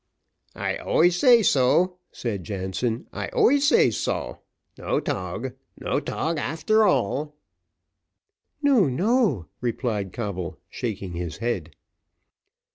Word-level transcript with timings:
"I 0.55 0.77
always 0.77 1.15
say 1.19 1.43
so," 1.43 1.99
said 2.11 2.43
Jansen, 2.43 3.07
"I 3.13 3.27
always 3.27 3.67
say 3.67 3.91
so 3.91 4.39
no 4.75 4.99
tog, 4.99 5.53
no 5.79 5.99
tog, 5.99 6.39
after 6.39 6.85
all." 6.85 7.35
"No, 8.63 8.87
no," 8.87 9.45
replied 9.61 10.11
Coble, 10.11 10.57
shaking 10.71 11.13
his 11.13 11.37
head. 11.37 11.75